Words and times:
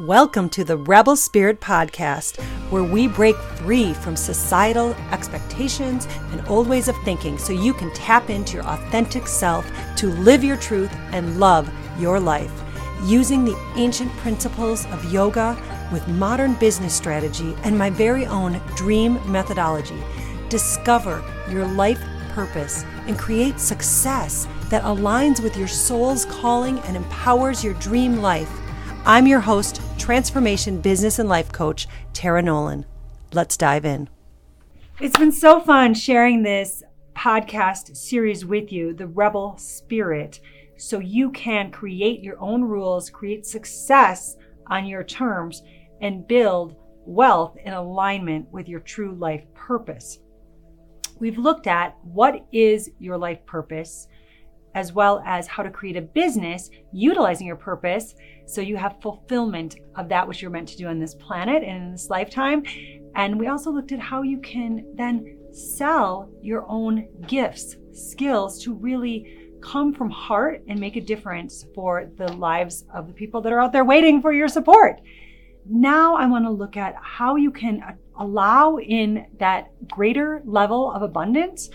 Welcome 0.00 0.48
to 0.48 0.64
the 0.64 0.76
Rebel 0.76 1.14
Spirit 1.14 1.60
Podcast, 1.60 2.42
where 2.72 2.82
we 2.82 3.06
break 3.06 3.36
free 3.36 3.94
from 3.94 4.16
societal 4.16 4.92
expectations 5.12 6.08
and 6.32 6.44
old 6.48 6.66
ways 6.66 6.88
of 6.88 6.96
thinking 7.04 7.38
so 7.38 7.52
you 7.52 7.72
can 7.72 7.92
tap 7.92 8.28
into 8.28 8.54
your 8.54 8.66
authentic 8.66 9.28
self 9.28 9.64
to 9.98 10.08
live 10.08 10.42
your 10.42 10.56
truth 10.56 10.92
and 11.12 11.38
love 11.38 11.72
your 11.96 12.18
life. 12.18 12.50
Using 13.04 13.44
the 13.44 13.56
ancient 13.76 14.10
principles 14.16 14.84
of 14.86 15.12
yoga 15.12 15.56
with 15.92 16.08
modern 16.08 16.54
business 16.54 16.92
strategy 16.92 17.54
and 17.62 17.78
my 17.78 17.88
very 17.88 18.26
own 18.26 18.60
dream 18.74 19.20
methodology, 19.30 20.02
discover 20.48 21.22
your 21.48 21.68
life 21.68 22.02
purpose 22.30 22.84
and 23.06 23.16
create 23.16 23.60
success 23.60 24.48
that 24.70 24.82
aligns 24.82 25.40
with 25.40 25.56
your 25.56 25.68
soul's 25.68 26.24
calling 26.24 26.80
and 26.80 26.96
empowers 26.96 27.62
your 27.62 27.74
dream 27.74 28.16
life. 28.16 28.50
I'm 29.06 29.26
your 29.26 29.40
host, 29.40 29.82
transformation 30.04 30.82
business 30.82 31.18
and 31.18 31.30
life 31.30 31.50
coach, 31.50 31.88
Tara 32.12 32.42
Nolan. 32.42 32.84
Let's 33.32 33.56
dive 33.56 33.86
in. 33.86 34.10
It's 35.00 35.18
been 35.18 35.32
so 35.32 35.60
fun 35.60 35.94
sharing 35.94 36.42
this 36.42 36.82
podcast 37.16 37.96
series 37.96 38.44
with 38.44 38.70
you, 38.70 38.92
The 38.92 39.06
Rebel 39.06 39.56
Spirit, 39.56 40.40
so 40.76 40.98
you 40.98 41.30
can 41.30 41.70
create 41.70 42.20
your 42.22 42.38
own 42.38 42.62
rules, 42.62 43.08
create 43.08 43.46
success 43.46 44.36
on 44.66 44.84
your 44.84 45.04
terms, 45.04 45.62
and 46.02 46.28
build 46.28 46.76
wealth 47.06 47.56
in 47.64 47.72
alignment 47.72 48.52
with 48.52 48.68
your 48.68 48.80
true 48.80 49.14
life 49.14 49.44
purpose. 49.54 50.18
We've 51.18 51.38
looked 51.38 51.66
at 51.66 51.96
what 52.02 52.44
is 52.52 52.90
your 52.98 53.16
life 53.16 53.44
purpose 53.46 54.06
as 54.74 54.92
well 54.92 55.22
as 55.24 55.46
how 55.46 55.62
to 55.62 55.70
create 55.70 55.96
a 55.96 56.02
business 56.02 56.70
utilizing 56.92 57.46
your 57.46 57.56
purpose 57.56 58.14
so 58.46 58.60
you 58.60 58.76
have 58.76 59.00
fulfillment 59.00 59.76
of 59.96 60.08
that 60.08 60.26
which 60.26 60.42
you're 60.42 60.50
meant 60.50 60.68
to 60.68 60.76
do 60.76 60.86
on 60.86 60.98
this 60.98 61.14
planet 61.14 61.62
and 61.62 61.84
in 61.84 61.92
this 61.92 62.10
lifetime. 62.10 62.62
And 63.14 63.38
we 63.38 63.46
also 63.46 63.70
looked 63.70 63.92
at 63.92 64.00
how 64.00 64.22
you 64.22 64.38
can 64.40 64.84
then 64.96 65.38
sell 65.52 66.28
your 66.42 66.66
own 66.68 67.08
gifts, 67.26 67.76
skills 67.92 68.62
to 68.64 68.74
really 68.74 69.52
come 69.62 69.94
from 69.94 70.10
heart 70.10 70.62
and 70.68 70.78
make 70.78 70.96
a 70.96 71.00
difference 71.00 71.64
for 71.74 72.10
the 72.16 72.30
lives 72.34 72.84
of 72.92 73.06
the 73.06 73.12
people 73.12 73.40
that 73.40 73.52
are 73.52 73.60
out 73.60 73.72
there 73.72 73.84
waiting 73.84 74.20
for 74.20 74.32
your 74.32 74.48
support. 74.48 75.00
Now 75.66 76.16
I 76.16 76.26
want 76.26 76.44
to 76.44 76.50
look 76.50 76.76
at 76.76 76.94
how 77.00 77.36
you 77.36 77.50
can 77.50 77.80
allow 78.18 78.78
in 78.78 79.26
that 79.38 79.70
greater 79.88 80.42
level 80.44 80.92
of 80.92 81.02
abundance 81.02 81.70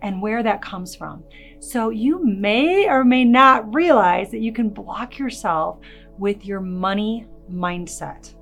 and 0.00 0.22
where 0.22 0.42
that 0.42 0.62
comes 0.62 0.94
from. 0.94 1.24
So 1.62 1.90
you 1.90 2.24
may 2.24 2.88
or 2.88 3.04
may 3.04 3.24
not 3.24 3.72
realize 3.72 4.32
that 4.32 4.40
you 4.40 4.52
can 4.52 4.68
block 4.68 5.16
yourself 5.16 5.78
with 6.18 6.44
your 6.44 6.58
money 6.58 7.24
mindset. 7.48 8.34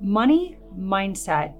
Money 0.00 0.56
mindset 0.74 1.52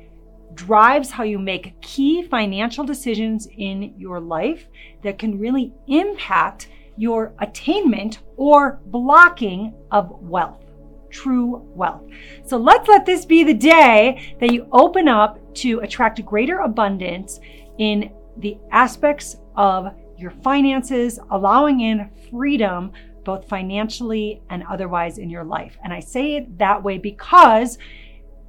drives 0.54 1.10
how 1.10 1.22
you 1.22 1.38
make 1.38 1.78
key 1.82 2.22
financial 2.22 2.82
decisions 2.82 3.46
in 3.58 3.92
your 3.98 4.20
life 4.20 4.64
that 5.02 5.18
can 5.18 5.38
really 5.38 5.74
impact 5.86 6.68
your 6.96 7.34
attainment 7.40 8.20
or 8.38 8.80
blocking 8.86 9.74
of 9.90 10.18
wealth, 10.22 10.64
true 11.10 11.62
wealth. 11.74 12.04
So 12.46 12.56
let's 12.56 12.88
let 12.88 13.04
this 13.04 13.26
be 13.26 13.44
the 13.44 13.52
day 13.52 14.34
that 14.40 14.50
you 14.50 14.66
open 14.72 15.08
up 15.08 15.38
to 15.56 15.80
attract 15.80 16.24
greater 16.24 16.60
abundance 16.60 17.38
in 17.76 18.10
the 18.38 18.56
aspects 18.70 19.36
of 19.56 19.92
your 20.22 20.30
finances, 20.30 21.18
allowing 21.30 21.80
in 21.80 22.08
freedom, 22.30 22.92
both 23.24 23.48
financially 23.48 24.42
and 24.50 24.62
otherwise 24.68 25.18
in 25.18 25.28
your 25.28 25.44
life. 25.44 25.76
And 25.84 25.92
I 25.92 26.00
say 26.00 26.36
it 26.36 26.58
that 26.58 26.82
way 26.82 26.98
because 26.98 27.78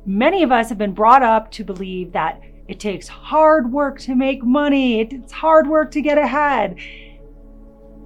many 0.05 0.43
of 0.43 0.51
us 0.51 0.69
have 0.69 0.77
been 0.77 0.93
brought 0.93 1.23
up 1.23 1.51
to 1.51 1.63
believe 1.63 2.11
that 2.13 2.41
it 2.67 2.79
takes 2.79 3.07
hard 3.07 3.71
work 3.71 3.99
to 4.01 4.15
make 4.15 4.43
money, 4.43 5.01
it's 5.01 5.33
hard 5.33 5.67
work 5.67 5.91
to 5.91 6.01
get 6.01 6.17
ahead. 6.17 6.77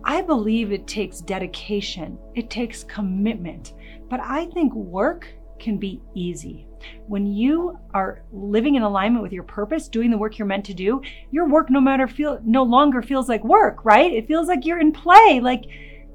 I 0.04 0.22
believe 0.22 0.72
it 0.72 0.88
takes 0.88 1.20
dedication, 1.20 2.18
it 2.34 2.50
takes 2.50 2.84
commitment, 2.84 3.74
but 4.10 4.20
I 4.22 4.46
think 4.48 4.74
work 4.74 5.28
can 5.60 5.78
be 5.78 6.02
easy. 6.16 6.67
When 7.08 7.26
you 7.26 7.80
are 7.94 8.24
living 8.32 8.76
in 8.76 8.84
alignment 8.84 9.24
with 9.24 9.32
your 9.32 9.44
purpose, 9.44 9.88
doing 9.88 10.12
the 10.12 10.18
work 10.18 10.38
you're 10.38 10.48
meant 10.48 10.66
to 10.66 10.74
do, 10.74 11.02
your 11.32 11.48
work 11.48 11.70
no 11.70 11.82
matter 11.82 12.08
feel 12.08 12.40
no 12.44 12.64
longer 12.64 13.02
feels 13.02 13.30
like 13.30 13.44
work, 13.44 13.84
right? 13.86 14.12
It 14.12 14.28
feels 14.28 14.48
like 14.48 14.66
you're 14.66 14.80
in 14.80 14.92
play, 14.92 15.40
like 15.42 15.66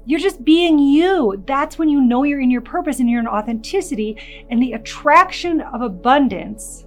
you're 0.05 0.19
just 0.19 0.43
being 0.43 0.79
you. 0.79 1.43
That's 1.47 1.77
when 1.77 1.89
you 1.89 2.01
know 2.01 2.23
you're 2.23 2.41
in 2.41 2.51
your 2.51 2.61
purpose 2.61 2.99
and 2.99 3.09
you're 3.09 3.21
in 3.21 3.27
authenticity 3.27 4.45
and 4.49 4.61
the 4.61 4.73
attraction 4.73 5.61
of 5.61 5.81
abundance, 5.81 6.85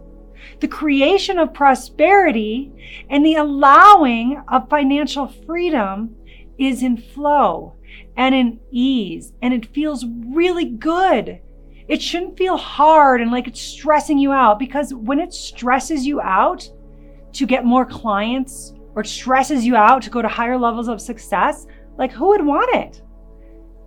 the 0.60 0.68
creation 0.68 1.38
of 1.38 1.54
prosperity, 1.54 2.72
and 3.10 3.24
the 3.24 3.36
allowing 3.36 4.42
of 4.48 4.68
financial 4.68 5.28
freedom 5.46 6.16
is 6.58 6.82
in 6.82 6.96
flow 6.96 7.74
and 8.16 8.34
in 8.34 8.58
ease 8.70 9.32
and 9.42 9.52
it 9.52 9.74
feels 9.74 10.04
really 10.28 10.64
good 10.64 11.40
it 11.88 12.02
shouldn't 12.02 12.36
feel 12.36 12.56
hard 12.56 13.20
and 13.20 13.30
like 13.30 13.46
it's 13.46 13.60
stressing 13.60 14.18
you 14.18 14.32
out 14.32 14.58
because 14.58 14.92
when 14.92 15.20
it 15.20 15.32
stresses 15.32 16.06
you 16.06 16.20
out 16.20 16.68
to 17.32 17.46
get 17.46 17.64
more 17.64 17.84
clients 17.84 18.74
or 18.94 19.04
stresses 19.04 19.64
you 19.64 19.76
out 19.76 20.02
to 20.02 20.10
go 20.10 20.20
to 20.20 20.28
higher 20.28 20.58
levels 20.58 20.88
of 20.88 21.00
success, 21.00 21.66
like 21.96 22.10
who 22.10 22.28
would 22.28 22.44
want 22.44 22.74
it? 22.74 23.02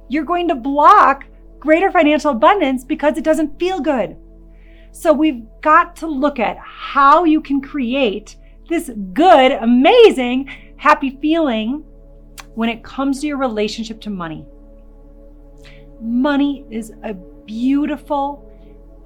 You're 0.08 0.24
going 0.24 0.48
to 0.48 0.56
block 0.56 1.26
greater 1.59 1.92
financial 1.92 2.32
abundance 2.32 2.84
because 2.84 3.18
it 3.18 3.24
doesn't 3.24 3.59
feel 3.59 3.80
good. 3.82 4.16
So 4.92 5.14
we've 5.14 5.44
got 5.62 5.96
to 5.98 6.08
look 6.08 6.40
at 6.40 6.58
how 6.58 7.26
you 7.26 7.42
can 7.42 7.62
create 7.62 8.38
this 8.70 8.90
good, 9.14 9.52
amazing, 9.52 10.50
happy 10.78 11.18
feeling 11.22 11.84
when 12.56 12.70
it 12.70 12.84
comes 12.84 13.22
to 13.22 13.28
your 13.28 13.38
relationship 13.38 14.00
to 14.02 14.09
money. 14.09 14.46
Money 16.02 16.66
is 16.70 16.92
a 17.04 17.14
beautiful, 17.50 18.48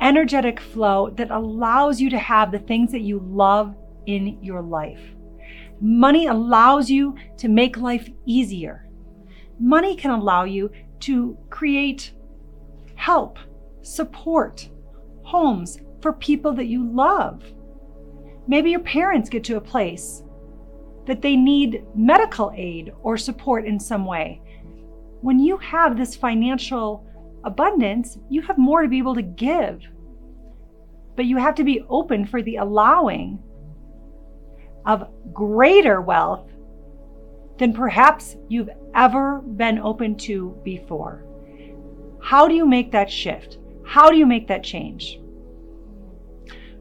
energetic 0.01 0.59
flow 0.59 1.09
that 1.11 1.31
allows 1.31 2.01
you 2.01 2.09
to 2.09 2.19
have 2.19 2.51
the 2.51 2.59
things 2.59 2.91
that 2.91 2.99
you 2.99 3.19
love 3.25 3.73
in 4.05 4.37
your 4.43 4.61
life. 4.61 4.99
Money 5.79 6.27
allows 6.27 6.89
you 6.89 7.15
to 7.37 7.47
make 7.47 7.77
life 7.77 8.09
easier. 8.25 8.89
Money 9.61 9.95
can 9.95 10.11
allow 10.11 10.43
you 10.43 10.69
to 10.99 11.37
create 11.49 12.11
help, 12.95 13.39
support, 13.81 14.69
homes 15.23 15.79
for 16.01 16.11
people 16.11 16.51
that 16.51 16.67
you 16.67 16.85
love. 16.85 17.45
Maybe 18.45 18.71
your 18.71 18.81
parents 18.81 19.29
get 19.29 19.45
to 19.45 19.55
a 19.55 19.61
place 19.61 20.21
that 21.07 21.21
they 21.21 21.37
need 21.37 21.85
medical 21.95 22.51
aid 22.53 22.91
or 23.03 23.17
support 23.17 23.65
in 23.65 23.79
some 23.79 24.05
way. 24.05 24.41
When 25.21 25.39
you 25.39 25.55
have 25.59 25.95
this 25.95 26.13
financial 26.13 27.07
abundance, 27.43 28.17
you 28.29 28.41
have 28.41 28.57
more 28.57 28.81
to 28.81 28.87
be 28.87 28.97
able 28.97 29.15
to 29.15 29.21
give. 29.21 29.81
But 31.15 31.25
you 31.25 31.37
have 31.37 31.55
to 31.55 31.63
be 31.63 31.85
open 31.89 32.25
for 32.25 32.41
the 32.41 32.57
allowing 32.57 33.41
of 34.85 35.07
greater 35.31 36.01
wealth 36.01 36.49
than 37.57 37.73
perhaps 37.73 38.35
you've 38.49 38.69
ever 38.95 39.41
been 39.41 39.79
open 39.79 40.15
to 40.17 40.59
before. 40.63 41.23
How 42.21 42.47
do 42.47 42.55
you 42.55 42.65
make 42.65 42.91
that 42.91 43.11
shift? 43.11 43.57
How 43.85 44.09
do 44.09 44.17
you 44.17 44.25
make 44.25 44.47
that 44.47 44.63
change? 44.63 45.19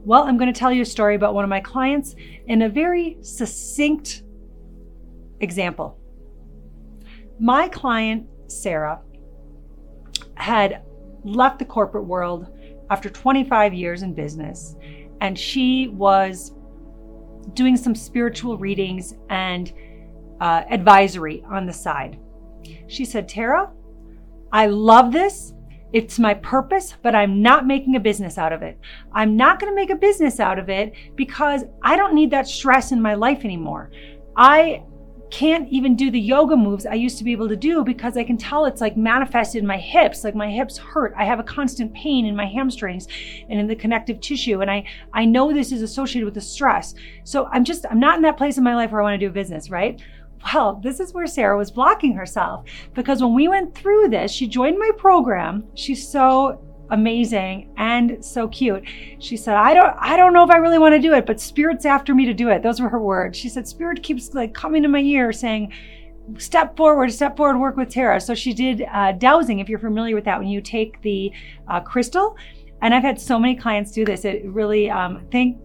Well, 0.04 0.24
I'm 0.24 0.38
going 0.38 0.52
to 0.52 0.58
tell 0.58 0.72
you 0.72 0.82
a 0.82 0.86
story 0.86 1.14
about 1.14 1.34
one 1.34 1.44
of 1.44 1.50
my 1.50 1.60
clients 1.60 2.14
in 2.46 2.62
a 2.62 2.68
very 2.68 3.18
succinct 3.20 4.22
example. 5.40 5.98
My 7.38 7.68
client, 7.68 8.26
Sarah, 8.48 9.00
had 10.34 10.82
left 11.24 11.58
the 11.58 11.64
corporate 11.64 12.04
world 12.04 12.48
after 12.90 13.08
25 13.08 13.74
years 13.74 14.02
in 14.02 14.14
business, 14.14 14.76
and 15.20 15.38
she 15.38 15.88
was 15.88 16.52
doing 17.54 17.76
some 17.76 17.94
spiritual 17.94 18.58
readings 18.58 19.14
and 19.30 19.72
uh, 20.40 20.62
advisory 20.70 21.44
on 21.48 21.66
the 21.66 21.72
side. 21.72 22.18
She 22.88 23.04
said, 23.04 23.28
Tara, 23.28 23.70
I 24.52 24.66
love 24.66 25.12
this. 25.12 25.54
It's 25.92 26.18
my 26.18 26.34
purpose, 26.34 26.96
but 27.02 27.14
I'm 27.14 27.42
not 27.42 27.66
making 27.66 27.96
a 27.96 28.00
business 28.00 28.38
out 28.38 28.52
of 28.52 28.62
it. 28.62 28.78
I'm 29.12 29.36
not 29.36 29.60
going 29.60 29.70
to 29.70 29.76
make 29.76 29.90
a 29.90 29.96
business 29.96 30.40
out 30.40 30.58
of 30.58 30.68
it 30.68 30.94
because 31.16 31.64
I 31.82 31.96
don't 31.96 32.14
need 32.14 32.30
that 32.30 32.48
stress 32.48 32.92
in 32.92 33.02
my 33.02 33.14
life 33.14 33.44
anymore. 33.44 33.90
I 34.36 34.84
can't 35.32 35.66
even 35.70 35.96
do 35.96 36.10
the 36.10 36.20
yoga 36.20 36.54
moves 36.54 36.84
I 36.84 36.92
used 36.92 37.16
to 37.16 37.24
be 37.24 37.32
able 37.32 37.48
to 37.48 37.56
do 37.56 37.82
because 37.82 38.18
I 38.18 38.22
can 38.22 38.36
tell 38.36 38.66
it's 38.66 38.82
like 38.82 38.98
manifested 38.98 39.62
in 39.62 39.66
my 39.66 39.78
hips, 39.78 40.24
like 40.24 40.34
my 40.34 40.50
hips 40.50 40.76
hurt. 40.76 41.14
I 41.16 41.24
have 41.24 41.40
a 41.40 41.42
constant 41.42 41.94
pain 41.94 42.26
in 42.26 42.36
my 42.36 42.44
hamstrings 42.44 43.08
and 43.48 43.58
in 43.58 43.66
the 43.66 43.74
connective 43.74 44.20
tissue. 44.20 44.60
And 44.60 44.70
I, 44.70 44.84
I 45.14 45.24
know 45.24 45.50
this 45.50 45.72
is 45.72 45.80
associated 45.80 46.26
with 46.26 46.34
the 46.34 46.42
stress. 46.42 46.94
So 47.24 47.46
I'm 47.46 47.64
just, 47.64 47.86
I'm 47.90 47.98
not 47.98 48.16
in 48.16 48.22
that 48.22 48.36
place 48.36 48.58
in 48.58 48.62
my 48.62 48.76
life 48.76 48.92
where 48.92 49.00
I 49.00 49.04
want 49.04 49.18
to 49.18 49.26
do 49.26 49.32
business, 49.32 49.70
right? 49.70 50.02
Well, 50.52 50.80
this 50.82 51.00
is 51.00 51.14
where 51.14 51.26
Sarah 51.26 51.56
was 51.56 51.70
blocking 51.70 52.12
herself 52.12 52.66
because 52.92 53.22
when 53.22 53.34
we 53.34 53.48
went 53.48 53.74
through 53.74 54.10
this, 54.10 54.30
she 54.30 54.46
joined 54.46 54.78
my 54.78 54.90
program. 54.98 55.64
She's 55.74 56.06
so 56.06 56.60
amazing 56.92 57.68
and 57.76 58.24
so 58.24 58.46
cute. 58.46 58.84
She 59.18 59.36
said, 59.36 59.56
"I 59.56 59.74
don't 59.74 59.94
I 59.98 60.16
don't 60.16 60.32
know 60.32 60.44
if 60.44 60.50
I 60.50 60.58
really 60.58 60.78
want 60.78 60.94
to 60.94 61.00
do 61.00 61.14
it, 61.14 61.26
but 61.26 61.40
spirit's 61.40 61.84
after 61.84 62.14
me 62.14 62.26
to 62.26 62.34
do 62.34 62.50
it." 62.50 62.62
Those 62.62 62.80
were 62.80 62.88
her 62.88 63.00
words. 63.00 63.36
She 63.36 63.48
said, 63.48 63.66
"Spirit 63.66 64.02
keeps 64.02 64.34
like 64.34 64.54
coming 64.54 64.82
to 64.82 64.88
my 64.88 65.00
ear 65.00 65.32
saying, 65.32 65.72
step 66.38 66.76
forward, 66.76 67.12
step 67.12 67.36
forward, 67.36 67.58
work 67.58 67.76
with 67.76 67.88
Tara." 67.88 68.20
So 68.20 68.34
she 68.34 68.52
did 68.52 68.86
uh, 68.92 69.12
dowsing. 69.12 69.58
If 69.58 69.68
you're 69.68 69.78
familiar 69.78 70.14
with 70.14 70.24
that, 70.26 70.38
when 70.38 70.48
you 70.48 70.60
take 70.60 71.00
the 71.02 71.32
uh, 71.68 71.80
crystal, 71.80 72.36
and 72.82 72.94
I've 72.94 73.02
had 73.02 73.20
so 73.20 73.38
many 73.38 73.56
clients 73.56 73.90
do 73.90 74.04
this. 74.04 74.24
It 74.24 74.44
really 74.44 74.90
um, 74.90 75.26
thank 75.32 75.58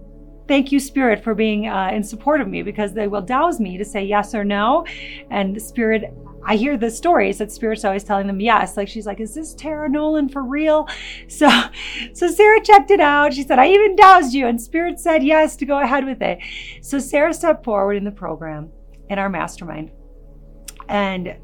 thank 0.48 0.72
you 0.72 0.80
spirit 0.80 1.24
for 1.24 1.36
being 1.36 1.68
uh, 1.68 1.90
in 1.92 2.04
support 2.04 2.40
of 2.40 2.48
me 2.48 2.64
because 2.64 2.94
they 2.94 3.08
will 3.08 3.22
dowse 3.22 3.60
me 3.60 3.78
to 3.78 3.84
say 3.84 4.04
yes 4.04 4.34
or 4.34 4.46
no 4.46 4.86
and 5.30 5.62
spirit 5.62 6.14
I 6.46 6.56
hear 6.56 6.78
the 6.78 6.90
stories 6.90 7.38
that 7.40 7.52
Spirit's 7.52 7.84
always 7.84 8.04
telling 8.04 8.28
them 8.28 8.40
yes. 8.40 8.78
Like 8.78 8.88
she's 8.88 9.06
like, 9.06 9.20
"Is 9.20 9.34
this 9.34 9.54
Tara 9.54 9.90
Nolan 9.90 10.30
for 10.30 10.44
real?" 10.44 10.88
So, 11.30 11.50
so 12.14 12.28
Sarah 12.30 12.62
checked 12.62 12.90
it 12.90 13.02
out. 13.02 13.34
She 13.34 13.44
said, 13.44 13.60
"I 13.60 13.68
even 13.68 13.96
dowsed 13.96 14.34
you," 14.34 14.48
and 14.48 14.60
Spirit 14.62 15.00
said 15.00 15.24
yes 15.24 15.56
to 15.58 15.66
go 15.66 15.80
ahead 15.80 16.06
with 16.06 16.22
it. 16.22 16.40
So 16.82 17.00
Sarah 17.00 17.34
stepped 17.34 17.66
forward 17.66 17.98
in 17.98 18.04
the 18.04 18.12
program 18.12 18.72
in 19.10 19.20
our 19.20 19.30
mastermind, 19.30 19.92
and 20.88 21.36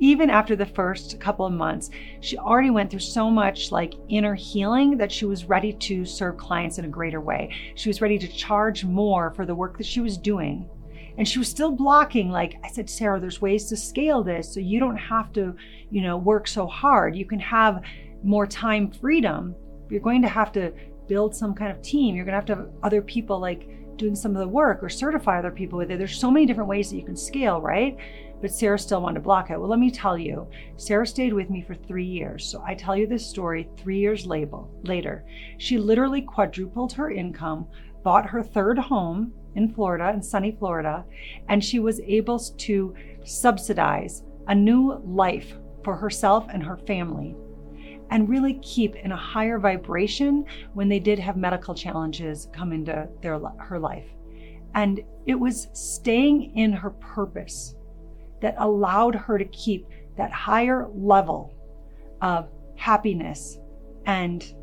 even 0.00 0.30
after 0.30 0.56
the 0.56 0.66
first 0.66 1.20
couple 1.20 1.44
of 1.44 1.52
months, 1.52 1.90
she 2.20 2.38
already 2.38 2.70
went 2.70 2.90
through 2.90 3.00
so 3.00 3.30
much 3.30 3.70
like 3.70 3.94
inner 4.08 4.34
healing 4.34 4.96
that 4.96 5.12
she 5.12 5.26
was 5.26 5.44
ready 5.44 5.74
to 5.74 6.04
serve 6.06 6.38
clients 6.38 6.78
in 6.78 6.86
a 6.86 6.88
greater 6.88 7.20
way. 7.20 7.54
She 7.74 7.90
was 7.90 8.00
ready 8.00 8.18
to 8.18 8.28
charge 8.28 8.84
more 8.84 9.32
for 9.34 9.44
the 9.44 9.54
work 9.54 9.76
that 9.76 9.86
she 9.86 10.00
was 10.00 10.16
doing 10.16 10.68
and 11.20 11.28
she 11.28 11.38
was 11.38 11.48
still 11.48 11.70
blocking 11.70 12.30
like 12.30 12.56
i 12.64 12.68
said 12.68 12.90
sarah 12.90 13.20
there's 13.20 13.40
ways 13.40 13.66
to 13.66 13.76
scale 13.76 14.24
this 14.24 14.52
so 14.52 14.58
you 14.58 14.80
don't 14.80 14.96
have 14.96 15.32
to 15.32 15.54
you 15.90 16.00
know 16.00 16.16
work 16.16 16.48
so 16.48 16.66
hard. 16.66 17.16
You 17.16 17.26
can 17.26 17.40
have 17.40 17.82
more 18.22 18.46
time 18.46 18.90
freedom. 18.90 19.54
You're 19.90 20.00
going 20.00 20.22
to 20.22 20.28
have 20.28 20.52
to 20.52 20.72
build 21.08 21.34
some 21.34 21.54
kind 21.54 21.72
of 21.72 21.82
team. 21.82 22.14
You're 22.14 22.24
going 22.24 22.32
to 22.32 22.36
have 22.36 22.46
to 22.46 22.56
have 22.56 22.68
other 22.82 23.02
people 23.02 23.40
like 23.40 23.68
doing 23.96 24.14
some 24.14 24.34
of 24.34 24.40
the 24.40 24.48
work 24.48 24.82
or 24.82 24.88
certify 24.88 25.38
other 25.38 25.50
people 25.50 25.78
with 25.78 25.90
it. 25.90 25.98
There's 25.98 26.18
so 26.18 26.30
many 26.30 26.46
different 26.46 26.70
ways 26.70 26.90
that 26.90 26.96
you 26.96 27.04
can 27.04 27.16
scale 27.16 27.60
right? 27.60 27.96
But 28.40 28.52
sarah 28.52 28.78
still 28.78 29.02
wanted 29.02 29.16
to 29.16 29.20
block 29.20 29.50
it. 29.50 29.58
Well 29.58 29.68
let 29.68 29.78
me 29.78 29.90
tell 29.90 30.16
you 30.16 30.48
sarah 30.76 31.06
stayed 31.06 31.32
with 31.32 31.50
me 31.50 31.62
for 31.62 31.74
three 31.74 32.06
years. 32.06 32.44
So 32.44 32.62
i 32.64 32.74
tell 32.74 32.96
you 32.96 33.06
this 33.06 33.26
story 33.26 33.68
three 33.76 33.98
years 33.98 34.26
label, 34.26 34.70
later. 34.84 35.24
She 35.58 35.76
literally 35.76 36.22
quadrupled 36.22 36.92
her 36.92 37.10
income 37.10 37.66
bought 38.02 38.24
her 38.24 38.42
third 38.42 38.78
home 38.78 39.30
in 39.54 39.72
Florida, 39.72 40.10
in 40.14 40.22
sunny 40.22 40.56
Florida, 40.58 41.04
and 41.48 41.64
she 41.64 41.78
was 41.78 42.00
able 42.00 42.38
to 42.38 42.94
subsidize 43.24 44.22
a 44.48 44.54
new 44.54 45.00
life 45.04 45.54
for 45.84 45.96
herself 45.96 46.46
and 46.52 46.62
her 46.62 46.76
family 46.76 47.34
and 48.10 48.28
really 48.28 48.54
keep 48.54 48.96
in 48.96 49.12
a 49.12 49.16
higher 49.16 49.58
vibration 49.58 50.44
when 50.74 50.88
they 50.88 50.98
did 50.98 51.18
have 51.18 51.36
medical 51.36 51.74
challenges 51.74 52.48
come 52.52 52.72
into 52.72 53.08
their 53.22 53.38
her 53.58 53.78
life. 53.78 54.06
And 54.74 55.00
it 55.26 55.34
was 55.34 55.68
staying 55.72 56.56
in 56.56 56.72
her 56.72 56.90
purpose 56.90 57.74
that 58.40 58.54
allowed 58.58 59.14
her 59.14 59.38
to 59.38 59.44
keep 59.46 59.86
that 60.16 60.32
higher 60.32 60.88
level 60.92 61.54
of 62.20 62.48
happiness 62.76 63.58
and 64.06 64.54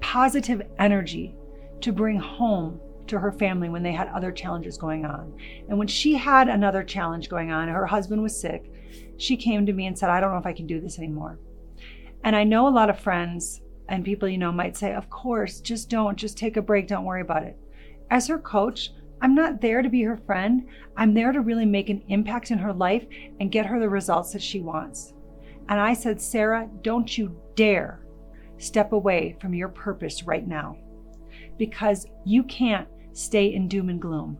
positive 0.00 0.62
energy 0.78 1.34
to 1.80 1.92
bring 1.92 2.18
home 2.18 2.80
to 3.08 3.18
her 3.18 3.32
family 3.32 3.68
when 3.68 3.82
they 3.82 3.92
had 3.92 4.08
other 4.08 4.32
challenges 4.32 4.76
going 4.76 5.04
on. 5.04 5.32
And 5.68 5.78
when 5.78 5.88
she 5.88 6.14
had 6.14 6.48
another 6.48 6.82
challenge 6.82 7.28
going 7.28 7.50
on, 7.50 7.68
her 7.68 7.86
husband 7.86 8.22
was 8.22 8.38
sick, 8.38 8.70
she 9.18 9.36
came 9.36 9.66
to 9.66 9.72
me 9.72 9.86
and 9.86 9.98
said, 9.98 10.10
I 10.10 10.20
don't 10.20 10.32
know 10.32 10.38
if 10.38 10.46
I 10.46 10.52
can 10.52 10.66
do 10.66 10.80
this 10.80 10.98
anymore. 10.98 11.38
And 12.24 12.34
I 12.34 12.44
know 12.44 12.68
a 12.68 12.70
lot 12.70 12.90
of 12.90 12.98
friends 12.98 13.62
and 13.88 14.04
people 14.04 14.28
you 14.28 14.38
know 14.38 14.52
might 14.52 14.76
say, 14.76 14.92
Of 14.92 15.08
course, 15.10 15.60
just 15.60 15.88
don't, 15.88 16.16
just 16.16 16.36
take 16.36 16.56
a 16.56 16.62
break, 16.62 16.88
don't 16.88 17.04
worry 17.04 17.20
about 17.20 17.44
it. 17.44 17.56
As 18.10 18.26
her 18.28 18.38
coach, 18.38 18.90
I'm 19.22 19.34
not 19.34 19.60
there 19.60 19.82
to 19.82 19.88
be 19.88 20.02
her 20.02 20.16
friend. 20.16 20.66
I'm 20.96 21.14
there 21.14 21.32
to 21.32 21.40
really 21.40 21.64
make 21.64 21.88
an 21.88 22.02
impact 22.08 22.50
in 22.50 22.58
her 22.58 22.72
life 22.72 23.06
and 23.40 23.50
get 23.50 23.66
her 23.66 23.80
the 23.80 23.88
results 23.88 24.32
that 24.32 24.42
she 24.42 24.60
wants. 24.60 25.14
And 25.68 25.80
I 25.80 25.94
said, 25.94 26.20
Sarah, 26.20 26.68
don't 26.82 27.16
you 27.16 27.36
dare 27.54 28.00
step 28.58 28.92
away 28.92 29.36
from 29.40 29.54
your 29.54 29.68
purpose 29.68 30.24
right 30.24 30.46
now 30.46 30.76
because 31.58 32.06
you 32.24 32.42
can't 32.44 32.88
stay 33.16 33.54
in 33.54 33.68
doom 33.68 33.88
and 33.88 34.00
gloom. 34.00 34.38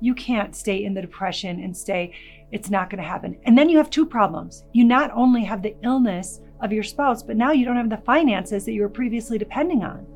You 0.00 0.14
can't 0.14 0.54
stay 0.54 0.84
in 0.84 0.94
the 0.94 1.00
depression 1.00 1.60
and 1.60 1.76
stay, 1.76 2.14
it's 2.50 2.70
not 2.70 2.90
going 2.90 3.02
to 3.02 3.08
happen. 3.08 3.38
And 3.44 3.56
then 3.56 3.68
you 3.68 3.78
have 3.78 3.90
two 3.90 4.06
problems. 4.06 4.64
You 4.72 4.84
not 4.84 5.10
only 5.14 5.44
have 5.44 5.62
the 5.62 5.76
illness 5.82 6.40
of 6.60 6.72
your 6.72 6.82
spouse, 6.82 7.22
but 7.22 7.36
now 7.36 7.52
you 7.52 7.64
don't 7.64 7.76
have 7.76 7.90
the 7.90 7.96
finances 7.98 8.64
that 8.64 8.72
you 8.72 8.82
were 8.82 8.88
previously 8.88 9.38
depending 9.38 9.82
on. 9.82 10.06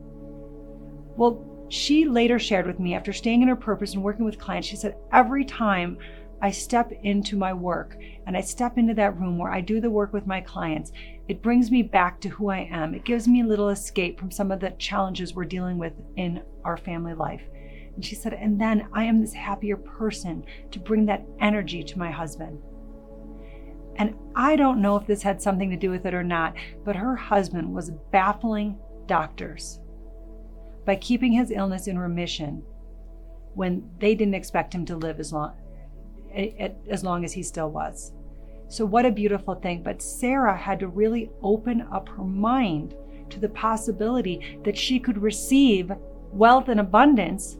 Well, 1.16 1.44
she 1.68 2.06
later 2.06 2.38
shared 2.38 2.66
with 2.66 2.80
me 2.80 2.94
after 2.94 3.12
staying 3.12 3.42
in 3.42 3.48
her 3.48 3.56
purpose 3.56 3.94
and 3.94 4.02
working 4.02 4.24
with 4.24 4.38
clients, 4.38 4.68
she 4.68 4.76
said, 4.76 4.96
every 5.12 5.44
time 5.44 5.98
I 6.40 6.50
step 6.50 6.92
into 7.02 7.36
my 7.36 7.52
work 7.52 7.96
and 8.26 8.36
I 8.36 8.40
step 8.40 8.78
into 8.78 8.94
that 8.94 9.18
room 9.18 9.36
where 9.36 9.52
I 9.52 9.60
do 9.60 9.80
the 9.80 9.90
work 9.90 10.12
with 10.12 10.26
my 10.26 10.40
clients, 10.40 10.92
it 11.26 11.42
brings 11.42 11.70
me 11.70 11.82
back 11.82 12.20
to 12.20 12.28
who 12.28 12.50
I 12.50 12.68
am. 12.70 12.94
It 12.94 13.04
gives 13.04 13.26
me 13.28 13.42
a 13.42 13.46
little 13.46 13.68
escape 13.70 14.18
from 14.18 14.30
some 14.30 14.50
of 14.50 14.60
the 14.60 14.70
challenges 14.78 15.34
we're 15.34 15.44
dealing 15.44 15.76
with 15.76 15.92
in 16.16 16.42
our 16.64 16.76
family 16.76 17.14
life. 17.14 17.42
And 17.98 18.04
she 18.04 18.14
said, 18.14 18.32
and 18.32 18.60
then 18.60 18.86
I 18.92 19.02
am 19.02 19.20
this 19.20 19.32
happier 19.32 19.76
person 19.76 20.44
to 20.70 20.78
bring 20.78 21.04
that 21.06 21.26
energy 21.40 21.82
to 21.82 21.98
my 21.98 22.12
husband. 22.12 22.62
And 23.96 24.14
I 24.36 24.54
don't 24.54 24.80
know 24.80 24.94
if 24.94 25.04
this 25.04 25.20
had 25.20 25.42
something 25.42 25.68
to 25.70 25.76
do 25.76 25.90
with 25.90 26.06
it 26.06 26.14
or 26.14 26.22
not, 26.22 26.54
but 26.84 26.94
her 26.94 27.16
husband 27.16 27.74
was 27.74 27.90
baffling 28.12 28.78
doctors 29.06 29.80
by 30.86 30.94
keeping 30.94 31.32
his 31.32 31.50
illness 31.50 31.88
in 31.88 31.98
remission 31.98 32.62
when 33.54 33.90
they 33.98 34.14
didn't 34.14 34.34
expect 34.34 34.72
him 34.72 34.86
to 34.86 34.96
live 34.96 35.18
as 35.18 35.32
long 35.32 35.54
as 36.88 37.02
long 37.02 37.24
as 37.24 37.32
he 37.32 37.42
still 37.42 37.72
was. 37.72 38.12
So 38.68 38.86
what 38.86 39.06
a 39.06 39.10
beautiful 39.10 39.56
thing, 39.56 39.82
but 39.82 40.00
Sarah 40.00 40.56
had 40.56 40.78
to 40.78 40.86
really 40.86 41.32
open 41.42 41.82
up 41.90 42.08
her 42.10 42.22
mind 42.22 42.94
to 43.30 43.40
the 43.40 43.48
possibility 43.48 44.60
that 44.62 44.78
she 44.78 45.00
could 45.00 45.18
receive 45.18 45.90
wealth 46.30 46.68
and 46.68 46.78
abundance 46.78 47.58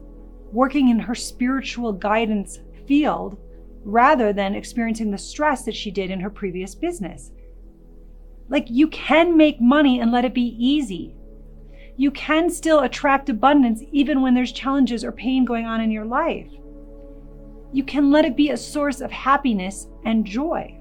working 0.51 0.89
in 0.89 0.99
her 0.99 1.15
spiritual 1.15 1.93
guidance 1.93 2.59
field 2.87 3.37
rather 3.83 4.33
than 4.33 4.55
experiencing 4.55 5.11
the 5.11 5.17
stress 5.17 5.63
that 5.63 5.75
she 5.75 5.91
did 5.91 6.11
in 6.11 6.19
her 6.19 6.29
previous 6.29 6.75
business. 6.75 7.31
Like, 8.49 8.65
you 8.69 8.87
can 8.87 9.37
make 9.37 9.61
money 9.61 9.99
and 9.99 10.11
let 10.11 10.25
it 10.25 10.33
be 10.33 10.55
easy. 10.57 11.15
You 11.97 12.11
can 12.11 12.49
still 12.49 12.79
attract 12.79 13.29
abundance 13.29 13.83
even 13.91 14.21
when 14.21 14.33
there's 14.33 14.51
challenges 14.51 15.03
or 15.03 15.11
pain 15.11 15.45
going 15.45 15.65
on 15.65 15.81
in 15.81 15.91
your 15.91 16.05
life. 16.05 16.47
You 17.71 17.83
can 17.83 18.09
let 18.09 18.25
it 18.25 18.35
be 18.35 18.49
a 18.49 18.57
source 18.57 19.01
of 19.01 19.11
happiness 19.11 19.87
and 20.05 20.25
joy. 20.25 20.75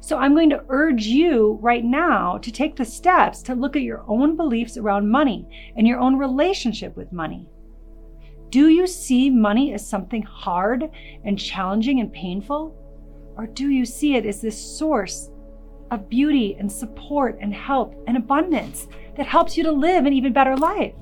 So, 0.00 0.18
I'm 0.18 0.34
going 0.34 0.50
to 0.50 0.64
urge 0.68 1.06
you 1.06 1.58
right 1.60 1.84
now 1.84 2.38
to 2.38 2.52
take 2.52 2.76
the 2.76 2.84
steps 2.84 3.42
to 3.42 3.54
look 3.54 3.76
at 3.76 3.82
your 3.82 4.04
own 4.08 4.36
beliefs 4.36 4.76
around 4.76 5.10
money 5.10 5.72
and 5.76 5.86
your 5.86 5.98
own 5.98 6.16
relationship 6.16 6.96
with 6.96 7.12
money. 7.12 7.48
Do 8.52 8.68
you 8.68 8.86
see 8.86 9.30
money 9.30 9.72
as 9.72 9.88
something 9.88 10.20
hard 10.20 10.90
and 11.24 11.38
challenging 11.38 12.00
and 12.00 12.12
painful? 12.12 12.76
Or 13.34 13.46
do 13.46 13.70
you 13.70 13.86
see 13.86 14.14
it 14.14 14.26
as 14.26 14.42
this 14.42 14.60
source 14.76 15.30
of 15.90 16.10
beauty 16.10 16.56
and 16.58 16.70
support 16.70 17.38
and 17.40 17.54
help 17.54 17.94
and 18.06 18.14
abundance 18.14 18.88
that 19.16 19.24
helps 19.24 19.56
you 19.56 19.64
to 19.64 19.72
live 19.72 20.04
an 20.04 20.12
even 20.12 20.34
better 20.34 20.54
life? 20.54 20.92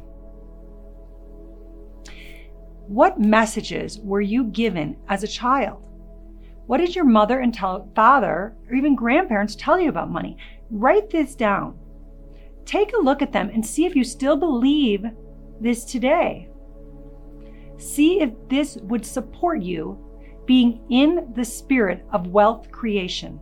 What 2.87 3.19
messages 3.19 3.99
were 3.99 4.21
you 4.21 4.45
given 4.45 4.97
as 5.09 5.25
a 5.25 5.29
child? 5.29 5.89
What 6.67 6.79
did 6.79 6.95
your 6.95 7.05
mother 7.05 7.41
and 7.41 7.53
tell, 7.53 7.91
father 7.97 8.55
or 8.69 8.77
even 8.77 8.95
grandparents 8.95 9.57
tell 9.57 9.81
you 9.81 9.89
about 9.89 10.09
money? 10.09 10.37
Write 10.71 11.11
this 11.11 11.35
down. 11.35 11.77
Take 12.65 12.93
a 12.93 13.03
look 13.03 13.23
at 13.23 13.33
them 13.33 13.51
and 13.53 13.67
see 13.67 13.87
if 13.87 13.97
you 13.97 14.05
still 14.05 14.37
believe 14.37 15.05
this 15.61 15.85
today. 15.85 16.50
See 17.81 18.21
if 18.21 18.31
this 18.49 18.77
would 18.83 19.07
support 19.07 19.63
you 19.63 19.99
being 20.45 20.83
in 20.91 21.33
the 21.35 21.45
spirit 21.45 22.05
of 22.13 22.27
wealth 22.27 22.71
creation. 22.71 23.41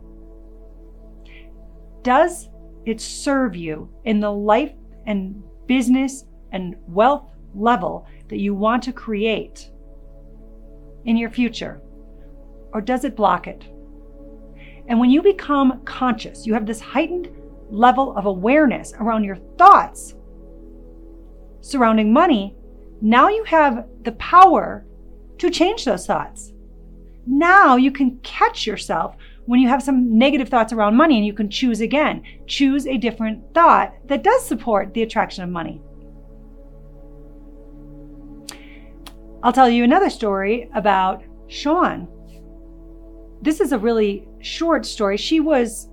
Does 2.03 2.49
it 2.85 3.01
serve 3.01 3.55
you 3.55 3.89
in 4.05 4.21
the 4.21 4.31
life 4.31 4.71
and 5.05 5.43
business 5.67 6.23
and 6.53 6.77
wealth 6.87 7.33
level 7.53 8.07
that 8.29 8.37
you 8.39 8.55
want 8.55 8.81
to 8.83 8.93
create 8.93 9.69
in 11.03 11.17
your 11.17 11.29
future? 11.29 11.81
Or 12.71 12.79
does 12.79 13.03
it 13.03 13.17
block 13.17 13.47
it? 13.47 13.65
And 14.87 14.99
when 14.99 15.09
you 15.09 15.21
become 15.21 15.81
conscious, 15.83 16.47
you 16.47 16.53
have 16.53 16.65
this 16.65 16.79
heightened 16.79 17.29
level 17.69 18.15
of 18.15 18.25
awareness 18.25 18.93
around 18.93 19.25
your 19.25 19.35
thoughts 19.57 20.15
surrounding 21.61 22.13
money, 22.13 22.55
now 23.01 23.29
you 23.29 23.43
have 23.45 23.87
the 24.03 24.11
power 24.13 24.85
to 25.37 25.49
change 25.49 25.85
those 25.85 26.05
thoughts. 26.05 26.53
Now 27.25 27.75
you 27.75 27.91
can 27.91 28.19
catch 28.23 28.65
yourself 28.65 29.15
when 29.45 29.59
you 29.59 29.67
have 29.67 29.83
some 29.83 30.17
negative 30.17 30.49
thoughts 30.49 30.73
around 30.73 30.95
money 30.95 31.17
and 31.17 31.25
you 31.25 31.33
can 31.33 31.49
choose 31.49 31.81
again. 31.81 32.23
Choose 32.47 32.85
a 32.87 32.97
different 32.97 33.53
thought 33.53 33.93
that 34.07 34.23
does 34.23 34.45
support 34.45 34.93
the 34.93 35.03
attraction 35.03 35.43
of 35.43 35.49
money. 35.49 35.81
I'll 39.41 39.53
tell 39.53 39.69
you 39.69 39.83
another 39.83 40.09
story 40.09 40.69
about 40.75 41.23
Sean. 41.47 42.07
This 43.41 43.61
is 43.61 43.71
a 43.71 43.77
really 43.79 44.27
short 44.41 44.85
story. 44.85 45.15
She 45.15 45.39
was 45.39 45.89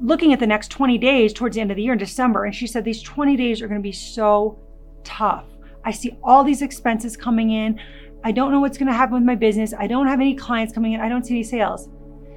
looking 0.00 0.32
at 0.32 0.40
the 0.40 0.46
next 0.46 0.70
20 0.70 0.98
days 0.98 1.32
towards 1.32 1.56
the 1.56 1.60
end 1.60 1.70
of 1.70 1.76
the 1.76 1.82
year 1.82 1.92
in 1.92 1.98
December, 1.98 2.44
and 2.44 2.54
she 2.54 2.66
said 2.66 2.84
these 2.84 3.02
20 3.02 3.36
days 3.36 3.60
are 3.60 3.68
going 3.68 3.80
to 3.80 3.86
be 3.86 3.92
so 3.92 4.58
tough. 5.04 5.44
I 5.86 5.92
see 5.92 6.18
all 6.22 6.42
these 6.42 6.62
expenses 6.62 7.16
coming 7.16 7.50
in. 7.50 7.80
I 8.24 8.32
don't 8.32 8.50
know 8.50 8.58
what's 8.58 8.76
going 8.76 8.88
to 8.88 8.92
happen 8.92 9.14
with 9.14 9.22
my 9.22 9.36
business. 9.36 9.72
I 9.78 9.86
don't 9.86 10.08
have 10.08 10.20
any 10.20 10.34
clients 10.34 10.74
coming 10.74 10.94
in. 10.94 11.00
I 11.00 11.08
don't 11.08 11.24
see 11.24 11.34
any 11.34 11.44
sales. 11.44 11.88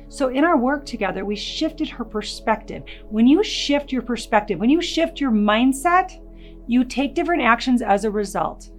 So, 0.08 0.30
in 0.30 0.44
our 0.44 0.58
work 0.58 0.86
together, 0.86 1.26
we 1.26 1.36
shifted 1.36 1.90
her 1.90 2.06
perspective. 2.06 2.84
When 3.10 3.26
you 3.28 3.44
shift 3.44 3.92
your 3.92 4.04
perspective, 4.04 4.60
when 4.60 4.70
you 4.70 4.82
shift 4.82 5.20
your 5.20 5.32
mindset, 5.32 6.12
you 6.68 6.84
take 6.84 7.16
different 7.16 7.42
actions 7.42 7.82
as 7.82 8.06
a 8.06 8.12
result. 8.12 8.70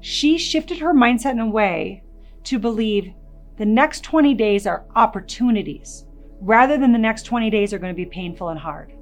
She 0.00 0.36
shifted 0.36 0.78
her 0.78 0.92
mindset 0.94 1.32
in 1.32 1.40
a 1.40 1.48
way 1.48 2.02
to 2.44 2.58
believe 2.58 3.12
the 3.56 3.64
next 3.66 4.02
20 4.04 4.34
days 4.34 4.66
are 4.66 4.84
opportunities 4.94 6.04
rather 6.40 6.76
than 6.76 6.92
the 6.92 6.98
next 6.98 7.22
20 7.22 7.48
days 7.48 7.72
are 7.72 7.78
going 7.78 7.94
to 7.94 7.96
be 7.96 8.04
painful 8.04 8.50
and 8.50 8.60
hard. 8.60 8.92